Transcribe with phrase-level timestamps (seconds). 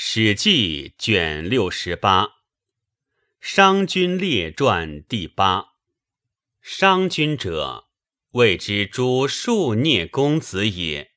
[0.00, 2.24] 史记卷六十八，
[3.40, 5.70] 《商君列传》第八。
[6.62, 7.88] 商君者，
[8.30, 11.10] 谓之诸庶孽公子也，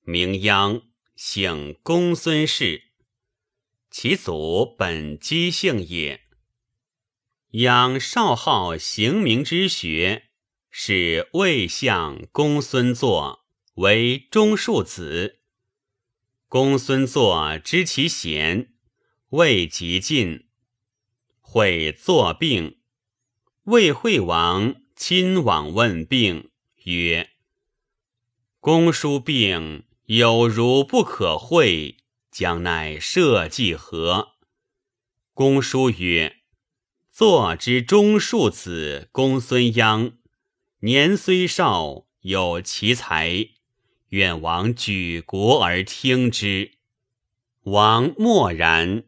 [0.00, 0.82] 名鞅，
[1.14, 2.82] 姓公孙氏。
[3.88, 6.22] 其祖本姬姓也。
[7.52, 10.30] 鞅少好刑名之学，
[10.72, 13.42] 使魏相公孙祚
[13.74, 15.43] 为中庶子。
[16.54, 18.72] 公孙祚知其贤，
[19.30, 20.46] 未及进，
[21.40, 22.78] 会作病。
[23.64, 26.50] 魏惠王亲往问病，
[26.84, 27.30] 曰
[28.60, 31.96] ：“公叔病有如不可会，
[32.30, 34.34] 将乃社稷何？”
[35.34, 36.36] 公叔曰
[37.12, 40.18] ：“祚之中庶子公孙鞅，
[40.82, 43.48] 年虽少，有奇才。”
[44.14, 46.74] 愿王举国而听之。
[47.64, 49.02] 王默然。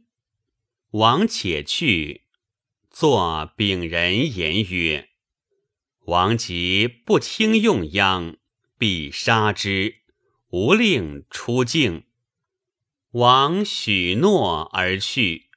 [0.90, 2.22] 王且去，
[2.90, 5.10] 作丙人言曰
[6.06, 8.38] ：“王即不听用鞅，
[8.76, 9.98] 必杀之，
[10.50, 12.06] 无令出境。”
[13.12, 15.50] 王许诺而去。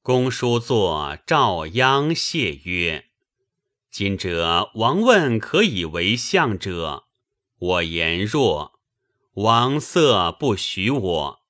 [0.00, 3.10] 公叔作赵鞅谢曰
[3.92, 7.04] ：“今者王问可以为相者。”
[7.58, 8.78] 我言若，
[9.34, 11.40] 王色不许我。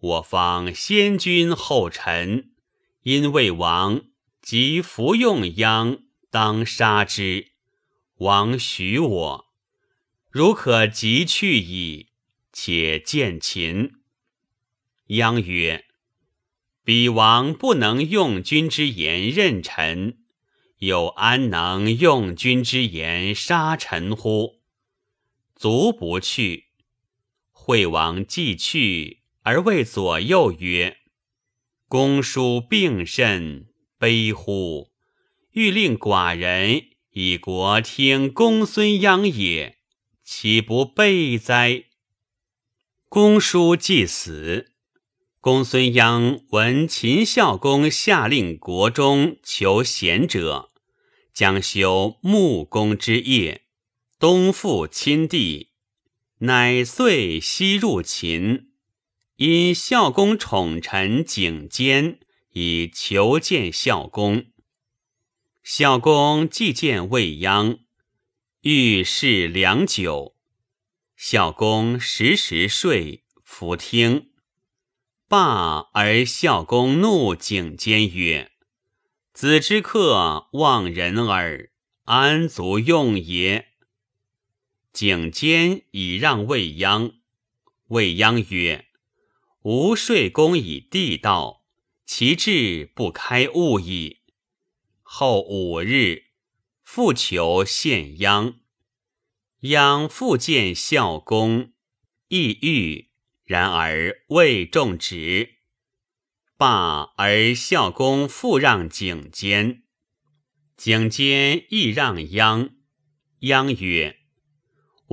[0.00, 2.50] 我方先君后臣，
[3.02, 4.02] 因魏王
[4.42, 7.52] 即服用鞅，当杀之。
[8.16, 9.46] 王许我，
[10.30, 12.08] 如可即去矣。
[12.52, 13.92] 且见秦。
[15.08, 15.86] 鞅曰
[16.84, 20.18] ：“彼王不能用君之言任臣，
[20.78, 24.60] 又安能用君之言杀臣乎？”
[25.64, 26.66] 卒不去，
[27.50, 30.98] 惠王既去，而谓左右曰
[31.88, 34.90] ：“公叔病甚，悲乎！
[35.52, 39.78] 欲令寡人以国听公孙鞅也，
[40.22, 41.84] 岂不备哉？”
[43.08, 44.74] 公叔既死，
[45.40, 50.70] 公孙鞅闻秦孝公下令国中求贤者，
[51.32, 53.63] 将修木工之业。
[54.26, 55.68] 东复亲弟，
[56.38, 58.70] 乃遂西入秦。
[59.36, 62.20] 因孝公宠臣景监，
[62.52, 64.46] 以求见孝公。
[65.62, 67.80] 孝公既见未央，
[68.62, 70.34] 欲试良久。
[71.14, 74.30] 孝公时时睡，弗听。
[75.28, 78.52] 罢而孝公怒景监曰
[79.34, 81.68] ：“子之客忘人耳，
[82.04, 83.68] 安足用也？”
[84.94, 87.14] 景监以让未央，
[87.88, 88.86] 未央曰
[89.62, 91.64] ：“吾睡公以地道，
[92.06, 94.20] 其志不开物矣。”
[95.02, 96.26] 后五日，
[96.84, 98.60] 复求献央，
[99.62, 101.72] 央复见孝公，
[102.28, 103.10] 亦欲，
[103.42, 105.56] 然而未中旨。
[106.56, 109.82] 罢而孝公复让景监，
[110.76, 112.70] 景监亦让央，
[113.40, 114.20] 央曰：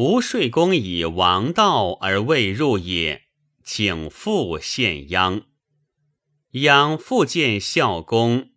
[0.02, 3.26] 吾睡公以王道而未入也，
[3.64, 5.44] 请复献鞅。
[6.54, 8.50] 鞅复见孝公，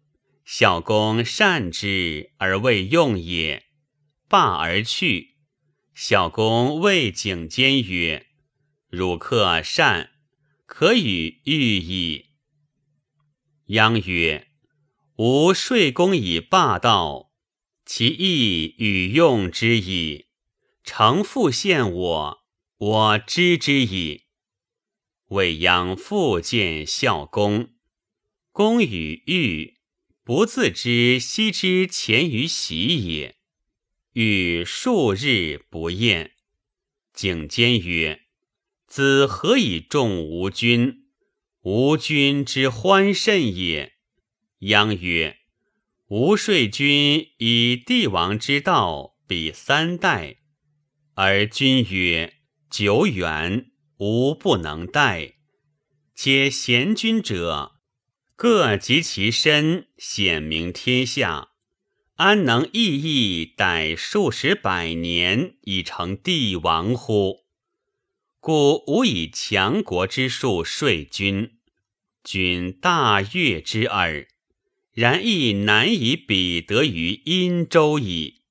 [0.46, 3.64] 孝公善之而未用也，
[4.26, 5.36] 罢而去。
[5.92, 8.26] 孝公谓景监曰
[8.88, 10.12] ：“汝客善，
[10.64, 12.30] 可与御矣。”
[13.68, 14.48] 鞅曰
[15.16, 17.30] ：“吾睡公以霸道，
[17.84, 20.28] 其意与用之矣。”
[20.84, 22.44] 诚复献我，
[22.76, 24.26] 我知之矣。
[25.28, 27.70] 未央复见孝公，
[28.52, 29.78] 公与欲
[30.22, 33.38] 不自知昔之前于喜也。
[34.12, 36.32] 欲数日不厌。
[37.14, 38.26] 景监曰
[38.86, 41.06] ：“子何以重吾君？
[41.62, 43.94] 吾君之欢甚也。”
[44.60, 45.38] 鞅曰
[46.08, 50.36] ：“吾睡君以帝王之道，比三代。”
[51.16, 52.34] 而君曰
[52.68, 55.34] ：“久远，吾不能待。
[56.16, 57.76] 且贤君者，
[58.34, 61.50] 各及其身，显明天下，
[62.16, 67.44] 安能义义逮数十百年以成帝王乎？
[68.40, 71.52] 故吾以强国之术说君，
[72.24, 74.26] 君大悦之耳。
[74.92, 78.42] 然亦难以比得于殷周矣。”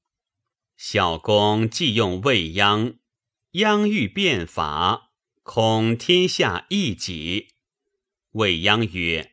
[0.85, 2.95] 孝公既用未央，
[3.51, 7.47] 央欲变法，恐天下异己，
[8.31, 9.31] 未央曰：“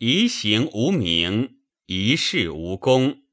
[0.00, 3.24] 一行无名，一事无功。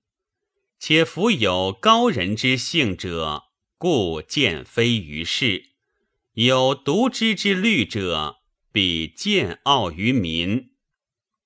[0.77, 3.45] 且夫有高人之性者，
[3.77, 5.69] 故见非于世；
[6.33, 8.39] 有独知之虑者，
[8.73, 10.71] 必见傲于民。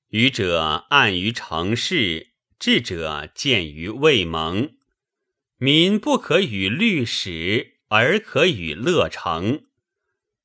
[0.10, 4.72] 愚者暗于成事，智者见于未萌。
[5.58, 9.64] 民不可与律史，而可与乐成。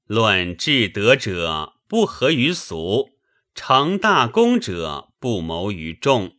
[0.06, 3.18] 论至德者。”不合于俗，
[3.54, 6.38] 成大功者不谋于众。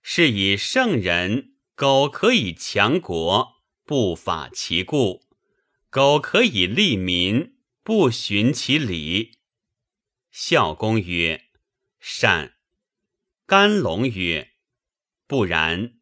[0.00, 5.20] 是以圣人苟可以强国，不法其故；
[5.90, 9.32] 苟可以利民，不循其理。
[10.30, 11.50] 孝公曰
[12.00, 12.54] ：“善。”
[13.44, 14.52] 甘龙曰
[15.28, 15.99] ：“不然。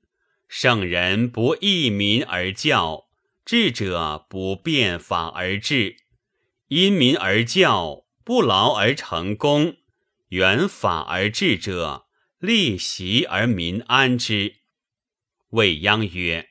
[0.49, 3.07] 圣人不义民而教，
[3.45, 5.97] 智者不变法而治，
[6.67, 9.79] 因民而教。”不劳而成功，
[10.29, 12.09] 远法而治者，
[12.41, 14.57] 利习而民安之。
[15.49, 16.51] 未央曰：“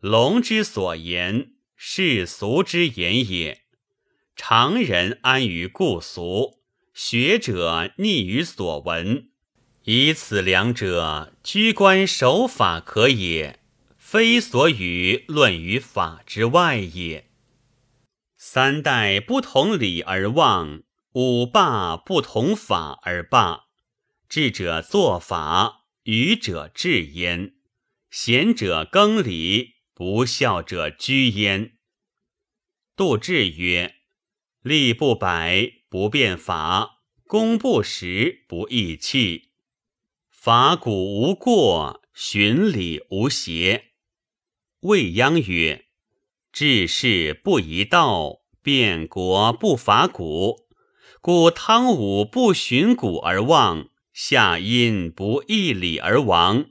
[0.00, 3.62] 龙之所言，世俗之言也。
[4.36, 6.60] 常人安于故俗，
[6.92, 9.27] 学者逆于所闻。
[9.90, 13.58] 以此两者，居官守法可也，
[13.96, 17.30] 非所与论于法之外也。
[18.36, 20.82] 三代不同礼而望。”
[21.14, 23.64] 五霸不同法而罢，
[24.28, 27.54] 智者作法，愚者治焉；
[28.10, 31.78] 贤者更礼，不孝者居焉。
[32.94, 33.94] 杜志曰
[34.60, 39.47] ：“利不百，不变法；功不实，不易器。
[40.48, 43.90] 法古无过，循礼无邪。”
[44.80, 45.84] 未央曰
[46.50, 50.66] ：“治世不宜道，变国不伐古。”
[51.20, 56.70] 故汤武不循古而忘，夏殷不义礼而亡。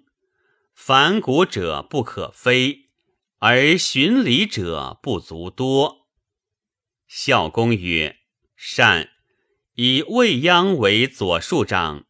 [0.73, 2.89] 反古者不可非，
[3.37, 6.07] 而循礼者不足多。
[7.07, 8.17] 孝公曰
[8.57, 9.11] ：“善。”
[9.77, 12.06] 以未央为左庶长，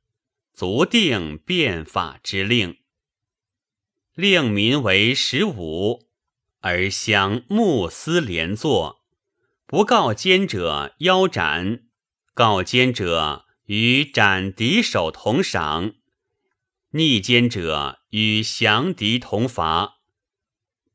[0.58, 2.78] 足定变法之令，
[4.16, 6.08] 令民为十五，
[6.62, 9.06] 而相穆司连坐，
[9.68, 11.84] 不告奸者腰斩。
[12.34, 15.94] 告奸者与斩敌手同赏，
[16.90, 19.98] 逆奸者与降敌同罚。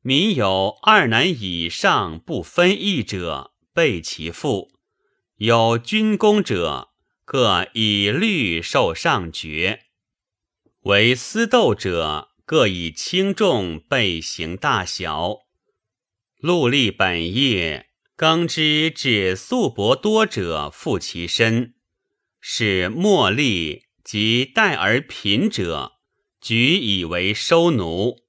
[0.01, 4.73] 民有二男以上不分义者，备其父；
[5.37, 6.89] 有军功者，
[7.25, 9.79] 各以律受上爵；
[10.81, 15.39] 为私斗者，各以轻重备行大小。
[16.41, 17.89] 戮力本业。
[18.15, 21.73] 刚之至素帛多者，负其身；
[22.39, 25.93] 是莫利及待而贫者，
[26.39, 28.19] 举以为收奴。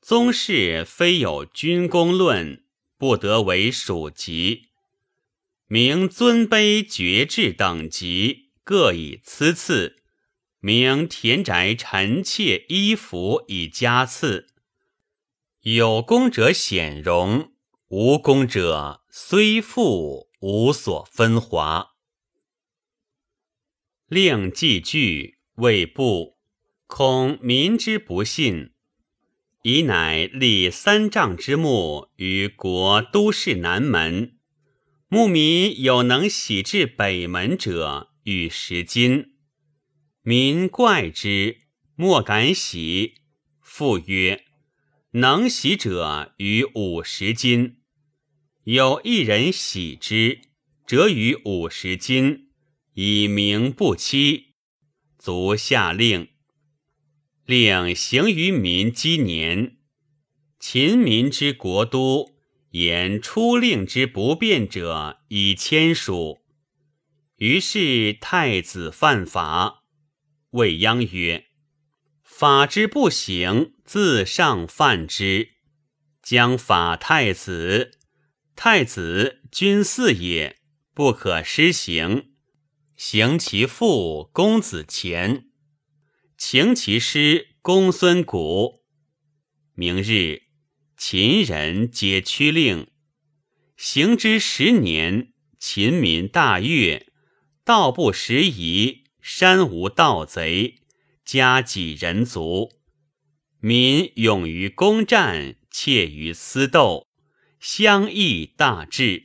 [0.00, 2.64] 宗室非有军功论，
[2.96, 4.68] 不得为属籍。
[5.66, 10.02] 名尊卑爵制等级，各以资次。
[10.60, 14.48] 名田宅臣妾衣服以加赐。
[15.60, 17.50] 有功者显荣。
[17.88, 21.92] 无功者虽富无所分华，
[24.08, 26.38] 令既惧未布，
[26.88, 28.72] 恐民之不信，
[29.62, 34.33] 以乃立三丈之木于国都市南门。
[35.14, 39.36] 牧民有能喜至北门者，与十金。
[40.22, 41.58] 民怪之，
[41.94, 43.14] 莫敢喜。
[43.60, 44.44] 复曰：
[45.12, 47.76] 能喜者于五十金。
[48.64, 50.40] 有一人喜之，
[50.84, 52.48] 折于五十金，
[52.94, 54.56] 以名不期。
[55.16, 56.30] 卒下令，
[57.46, 59.76] 令行于民积年。
[60.58, 62.33] 秦民之国都，
[62.74, 66.40] 言出令之不变者以签署。
[67.36, 69.84] 于是太子犯法，
[70.50, 71.46] 未央曰
[72.24, 75.50] ：“法之不行，自上犯之，
[76.20, 77.92] 将法太子。”
[78.56, 80.58] 太子君嗣也，
[80.92, 82.32] 不可施行。
[82.96, 85.48] 行其父公子虔，
[86.36, 88.80] 请其师公孙贾。
[89.74, 90.43] 明日，
[91.06, 92.86] 秦人皆趋令。
[93.76, 97.12] 行之十年，秦民大悦，
[97.62, 100.76] 道不拾遗，山无盗贼，
[101.22, 102.72] 家几人足。
[103.60, 107.06] 民勇于攻战，怯于私斗。
[107.60, 109.24] 相异大治。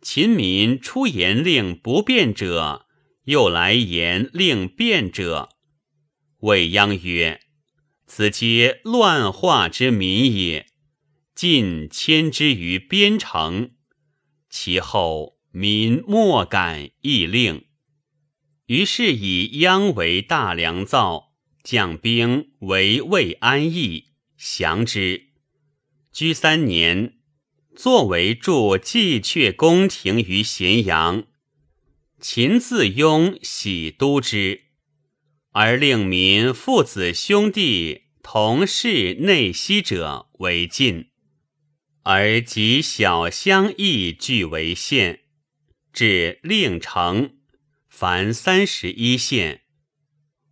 [0.00, 2.86] 秦民出言令不变者，
[3.24, 5.48] 又来言令变者。
[6.42, 7.40] 未央曰
[8.12, 10.66] ：“此皆乱化之民也。
[11.32, 13.70] 尽迁之于边城，
[14.50, 17.66] 其后民莫敢议令。
[18.66, 25.28] 于是以央为大良造，将兵为魏安邑，降之。
[26.12, 27.14] 居三年，
[27.76, 31.28] 作为筑祭阙宫廷于咸阳。
[32.20, 34.64] 秦自雍喜都之。”
[35.52, 41.10] 而令民父子兄弟同事内息者为禁，
[42.04, 45.22] 而及小乡邑俱为县，
[45.92, 47.38] 至令城，
[47.88, 49.62] 凡三十一县。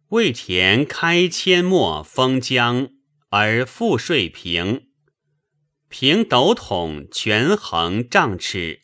[0.08, 2.90] 魏田开阡陌封疆，
[3.28, 4.88] 而赋税平，
[5.88, 8.80] 平斗统权衡丈尺。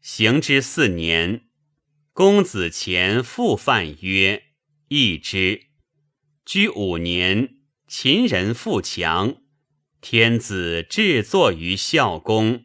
[0.00, 1.42] 行之四年，
[2.12, 4.47] 公子虔复犯曰。
[4.88, 5.66] 义之，
[6.46, 9.36] 居五年，秦人富强，
[10.00, 12.64] 天子制作于孝公，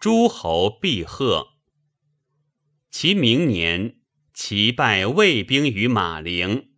[0.00, 1.48] 诸侯必贺。
[2.90, 4.00] 其明年，
[4.32, 6.70] 齐败魏兵于马陵，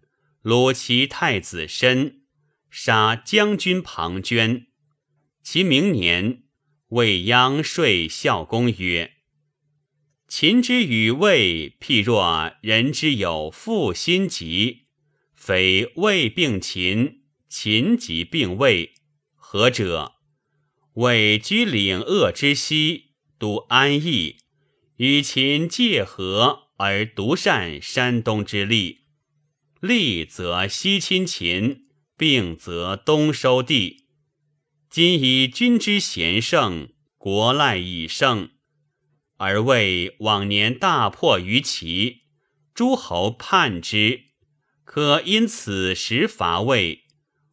[0.42, 2.23] 虏其太子申，
[2.68, 4.66] 杀将军庞涓。
[5.44, 6.42] 其明年，
[6.88, 9.12] 魏鞅说孝公曰
[10.30, 14.87] ：“秦之与魏，譬若人之有负心疾。”
[15.34, 18.92] 非魏病秦，秦即并魏，
[19.34, 20.12] 何者？
[20.92, 23.06] 魏居岭鄂之西，
[23.40, 24.37] 独安邑，
[24.99, 29.00] 与秦界河，而独善山东之利。
[29.80, 34.04] 利则西侵秦，病则东收地。
[34.88, 38.50] 今以君之贤胜，国赖以胜，
[39.40, 42.25] 而魏往年大破于齐，
[42.75, 44.25] 诸侯叛之。
[44.85, 47.04] 可因此时伐魏，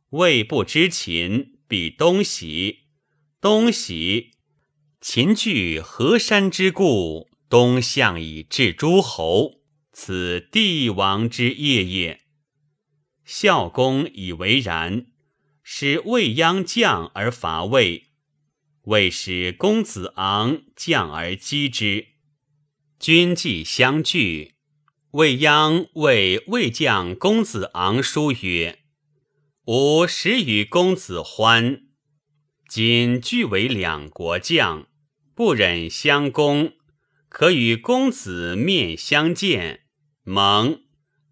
[0.09, 2.79] 魏不知秦，必东袭。
[3.39, 4.31] 东袭，
[4.99, 9.61] 秦据河山之固，东向以制诸侯，
[9.93, 12.19] 此帝王之业也。
[13.23, 15.05] 孝公以为然，
[15.63, 18.06] 使未央将而伐魏，
[18.87, 22.07] 为使公子昂将而击之，
[22.97, 24.55] 君既相拒。
[25.11, 28.79] 未央为魏将公子昂书曰
[29.67, 31.81] ：“吾时与公子欢，
[32.69, 34.87] 今俱为两国将，
[35.35, 36.71] 不忍相攻，
[37.27, 39.81] 可与公子面相见，
[40.23, 40.83] 盟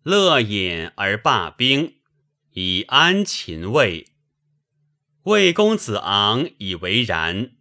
[0.03, 1.95] 乐饮而罢兵，
[2.51, 4.07] 以安秦魏。”
[5.25, 7.53] 魏公子昂以为然，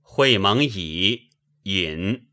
[0.00, 1.30] 会盟以
[1.64, 2.28] 隐。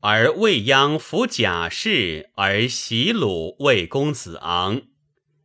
[0.00, 4.82] 而未央服贾氏而袭鲁魏公子昂，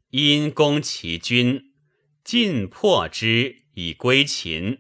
[0.09, 1.71] 因攻其军，
[2.25, 4.79] 尽破之以归秦。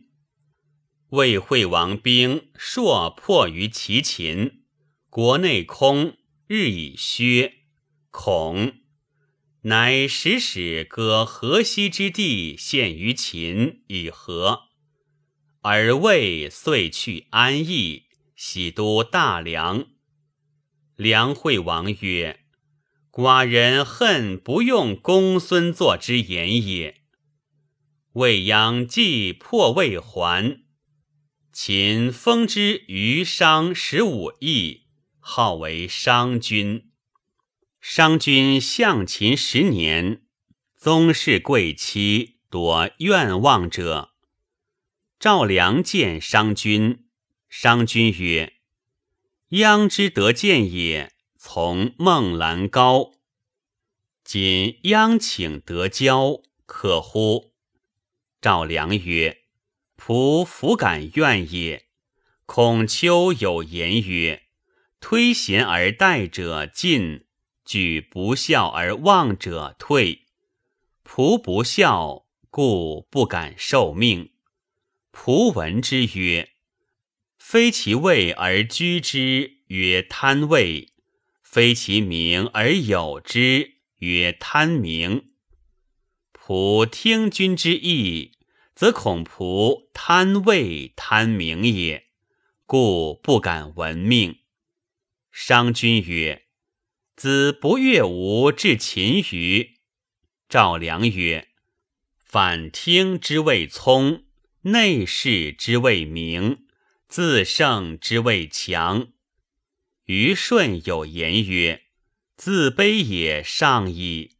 [1.11, 4.63] 魏惠王兵硕破于齐秦，
[5.09, 6.17] 国内空，
[6.47, 7.53] 日以削，
[8.11, 8.73] 恐，
[9.67, 14.61] 乃使使割河西之地献于秦以和，
[15.61, 18.03] 而魏遂去安邑。
[18.33, 19.87] 喜都大梁，
[20.95, 22.45] 梁惠王曰
[23.11, 27.01] ：“寡人恨不用公孙痤之言也。”
[28.13, 30.61] 未央既破魏还，
[31.51, 34.83] 秦封之于商十五邑，
[35.19, 36.86] 号为商君。
[37.89, 40.21] 商君向秦十年，
[40.75, 44.11] 宗室贵戚多愿望者。
[45.17, 47.05] 赵良见商君。
[47.47, 48.55] 商君曰
[49.61, 53.13] ：“央之得见也，从孟兰高。
[54.21, 57.53] 今央请得交，可乎？”
[58.41, 59.43] 赵良曰
[59.97, 61.85] ：“仆弗敢怨也。
[62.45, 64.43] 孔丘有言曰
[64.99, 67.26] ：‘推贤而待者进，
[67.67, 70.25] 举不孝而望者退。’
[71.05, 74.31] 仆不孝，故不敢受命。
[75.11, 76.49] 仆闻之曰。”
[77.37, 80.89] 非其位而居之，曰贪位；
[81.41, 85.29] 非其名而有之，曰贪名。
[86.33, 88.33] 仆听君之意，
[88.75, 92.07] 则恐仆贪位贪名也，
[92.65, 94.39] 故不敢闻命。
[95.31, 96.46] 商君曰
[97.17, 99.73] ：“子不悦吾至秦于？”
[100.47, 101.49] 赵良曰
[102.15, 104.23] ：“反听之谓聪，
[104.61, 106.63] 内视之谓明。”
[107.09, 109.13] 自胜之谓强。
[110.07, 111.83] 虞舜有言曰
[112.35, 114.35] ：“自卑也上矣。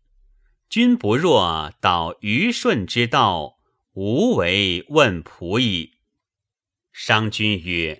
[0.69, 3.57] 君不若导虞舜之道，
[3.93, 5.93] 无为问仆矣。
[6.91, 7.99] 商君曰：“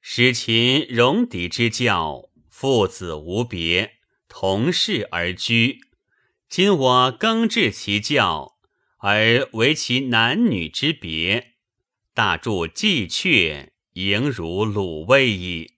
[0.00, 2.25] 使秦戎狄之教，
[2.58, 3.98] 父子无别，
[4.28, 5.78] 同室而居。
[6.48, 8.56] 今我更治其教，
[9.00, 11.56] 而为其男女之别，
[12.14, 15.74] 大助季阙，盈如鲁卫矣。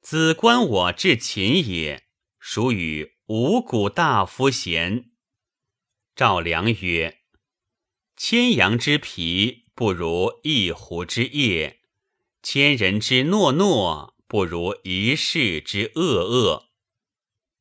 [0.00, 2.04] 子观我至秦也，
[2.38, 5.10] 属与五谷大夫贤。”
[6.14, 7.22] 赵良曰
[8.16, 11.80] ：“千羊之皮不如一狐之腋，
[12.44, 16.66] 千人之诺诺不如一世之恶恶。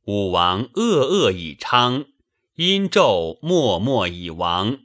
[0.08, 2.08] 武王恶恶以昌，
[2.56, 4.80] 殷纣默默以亡。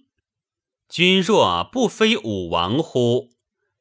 [0.89, 3.31] 君若不非武王乎？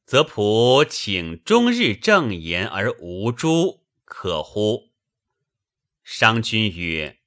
[0.07, 4.89] 则仆请终日正言而无诛，可乎？”
[6.03, 7.19] 商君曰：“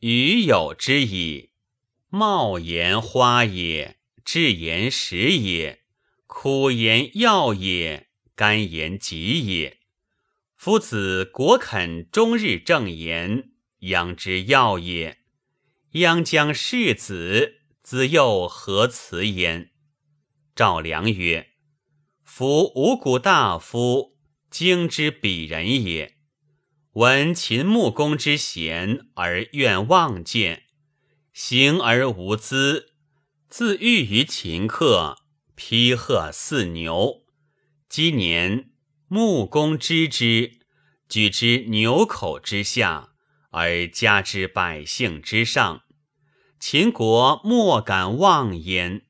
[0.00, 1.50] 余有之矣。”
[2.08, 5.82] 茂言花也，至言食也，
[6.26, 9.80] 苦言药也，甘言疾也。
[10.64, 13.50] 夫子果肯终日正言，
[13.80, 15.18] 养之要也。
[15.94, 19.72] 央将世子，子又何辞焉？
[20.54, 21.48] 赵良曰
[22.22, 24.16] ：“夫五谷大夫，
[24.52, 26.14] 经之鄙人也。
[26.92, 30.66] 闻秦穆公之贤，而愿望见。”
[31.34, 32.92] 行而无资，
[33.48, 35.16] 自喻于秦客，
[35.56, 37.24] 披鹤似牛。
[37.88, 38.70] 今年
[39.14, 40.52] 穆公知之，
[41.06, 43.10] 举之牛口之下，
[43.50, 45.82] 而加之百姓之上。
[46.58, 49.04] 秦国莫敢妄焉。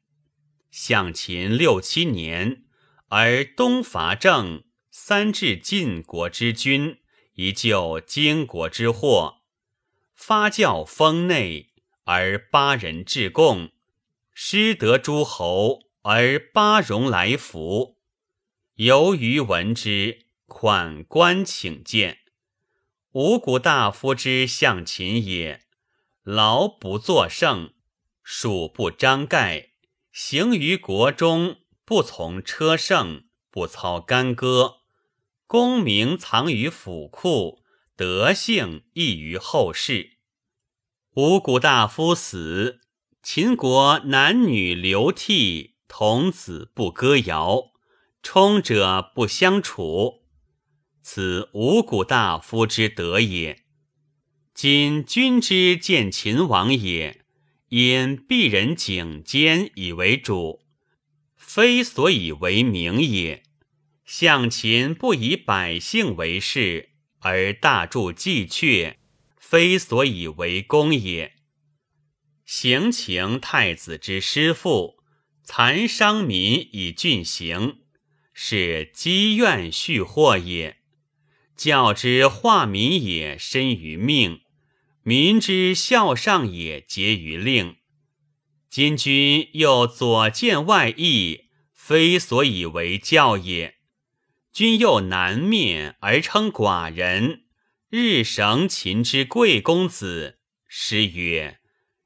[0.72, 2.64] 向秦六七年，
[3.10, 6.98] 而东伐郑，三至晋国之君，
[7.34, 9.42] 以救荆国之祸，
[10.16, 11.70] 发教封内。
[12.06, 13.70] 而八人至贡，
[14.34, 18.01] 失得诸侯，而八戎来服。
[18.76, 22.20] 由于闻之，款官请见。
[23.12, 25.66] 五谷大夫之向秦也，
[26.22, 27.74] 劳不作胜，
[28.22, 29.72] 属不张盖，
[30.10, 34.76] 行于国中，不从车胜，不操干戈，
[35.46, 37.62] 功名藏于府库，
[37.94, 40.16] 德性溢于后世。
[41.16, 42.80] 五谷大夫死，
[43.22, 47.71] 秦国男女流涕，童子不歌谣，
[48.22, 50.22] 冲者不相处，
[51.02, 53.64] 此五谷大夫之德也。
[54.54, 57.24] 今君之见秦王也，
[57.68, 60.60] 因鄙人颈坚以为主，
[61.36, 63.42] 非所以为名也。
[64.04, 68.96] 向秦不以百姓为事，而大助季阙。
[69.38, 71.34] 非所以为公也。
[72.46, 74.98] 行情太子之师父，
[75.42, 77.81] 残伤民以郡行，
[78.32, 80.78] 是积怨蓄祸也。
[81.56, 84.40] 教之化民也，深于命；
[85.02, 87.76] 民之孝上也，结于令。
[88.68, 93.76] 今君又左见外义，非所以为教也。
[94.52, 97.44] 君又南面而称寡人。
[97.90, 101.60] 日绳秦之贵公子，诗曰：“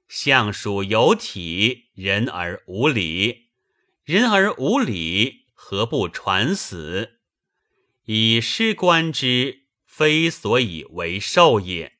[0.09, 3.51] 相属有体，人而无礼。
[4.05, 7.19] 人而无礼，何不传死？
[8.05, 11.99] 以诗观之，非所以为寿也。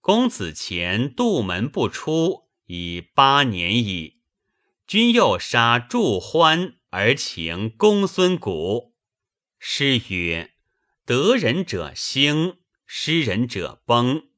[0.00, 4.20] 公子虔杜门不出，已八年矣。
[4.86, 8.92] 君又杀祝欢，而请公孙贾。
[9.58, 10.52] 诗曰：
[11.04, 14.28] 得人者兴。”失人者崩，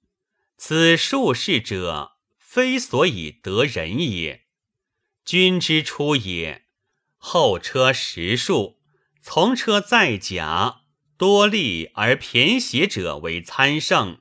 [0.56, 4.46] 此术士者，非所以得人也。
[5.22, 6.64] 君之出也，
[7.24, 8.80] 后车十数，
[9.22, 10.82] 从车载甲，
[11.16, 14.18] 多利而骈写者为参胜，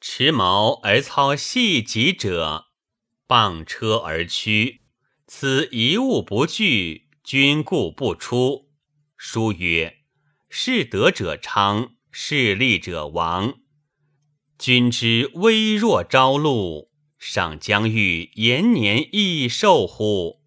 [0.00, 2.66] 持矛而操细戟者，
[3.28, 4.82] 傍车而趋。
[5.28, 8.68] 此一物不惧，君故不出。
[9.16, 9.98] 书曰：
[10.50, 11.92] 士德者昌。
[12.16, 13.54] 势利者亡，
[14.56, 20.43] 君之微弱朝露，尚将欲延年益寿乎？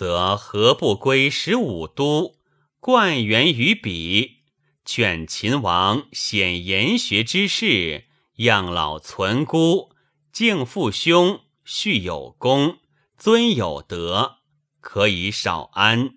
[0.00, 2.36] 则何不归十五都，
[2.78, 4.38] 冠元于彼？
[4.82, 9.90] 劝秦王显言学之士，养老存孤，
[10.32, 12.78] 敬父兄，续有功，
[13.18, 14.36] 尊有德，
[14.80, 16.14] 可以少安。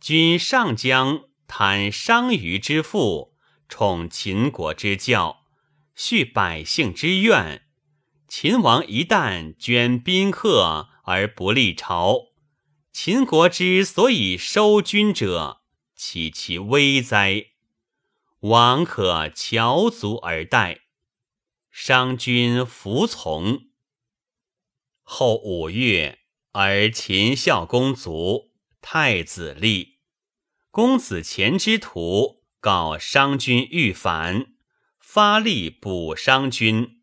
[0.00, 3.36] 君上将贪商于之富。
[3.68, 5.44] 宠秦国之教，
[5.94, 7.62] 续百姓之愿。
[8.26, 12.25] 秦王一旦捐宾客而不立朝，
[12.98, 15.60] 秦国之所以收军者，
[15.94, 17.48] 岂其危哉？
[18.40, 20.80] 王可翘足而待，
[21.70, 23.66] 商君服从。
[25.02, 26.20] 后五月，
[26.52, 29.98] 而秦孝公卒，太子立。
[30.70, 34.54] 公子虔之徒告商君欲反，
[34.98, 37.02] 发力补商君。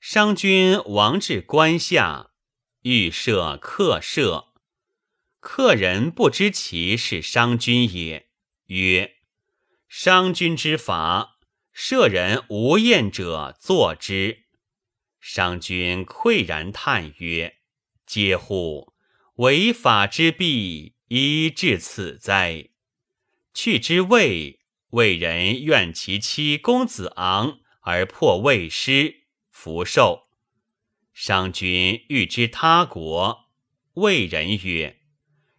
[0.00, 2.32] 商君王至关下，
[2.82, 4.53] 欲设客舍。
[5.44, 8.28] 客人不知其是商君也，
[8.68, 9.16] 曰
[9.86, 11.36] ：“商君之法，
[11.70, 14.46] 舍人无厌者坐之。”
[15.20, 17.58] 商君喟然叹曰
[18.08, 18.94] ：“嗟乎！
[19.34, 22.70] 违法之弊，宜至此哉！”
[23.52, 24.60] 去之魏，
[24.92, 30.30] 魏人怨其妻公子昂而破魏师，福寿。
[31.12, 33.50] 商君欲之他国，
[33.92, 35.00] 魏人曰：“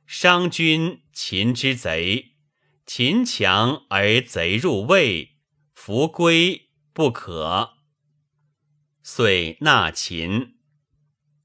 [0.06, 2.36] 商君秦之贼，
[2.86, 5.38] 秦强而贼入魏，
[5.74, 7.72] 弗归不可。”
[9.02, 10.56] 遂纳秦。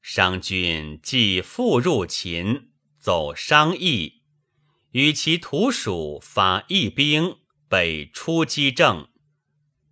[0.02, 4.22] 商君既复入秦，走商邑。
[4.92, 7.36] 与其徒属发义兵
[7.68, 9.08] 北出击郑，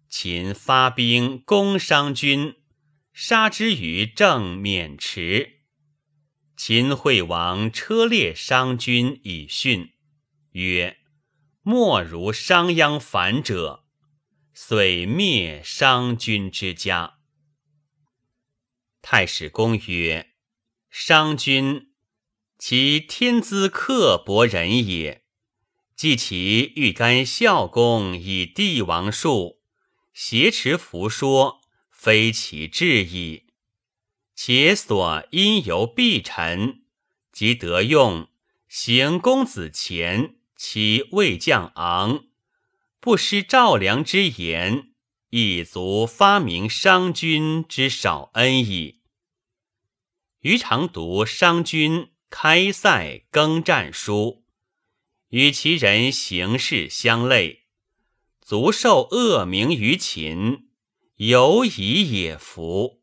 [0.09, 2.57] 秦发兵攻商君，
[3.13, 5.58] 杀之于郑渑池。
[6.59, 9.93] 秦惠王车裂商君以训，
[10.51, 10.99] 曰
[11.63, 13.85] ：“莫如商鞅反者。”
[14.53, 17.21] 遂灭商君之家。
[19.01, 20.33] 太史公曰
[20.91, 21.93] ：“商君。”
[22.59, 25.23] 其天资刻薄人也，
[25.95, 29.61] 既其欲干孝公以帝王术，
[30.13, 31.61] 挟持符说，
[31.93, 33.45] 非其志矣。
[34.41, 36.85] 且所因由必臣，
[37.33, 38.29] 即得用，
[38.69, 42.27] 行公子虔，其未将昂，
[43.01, 44.93] 不失赵良之言，
[45.31, 49.01] 亦足发明商君之少恩矣。
[50.43, 52.11] 余常读商君。
[52.31, 54.45] 开塞耕战书，
[55.31, 57.65] 与其人行事相类，
[58.43, 60.69] 足受恶名于秦，
[61.17, 62.98] 犹以也服。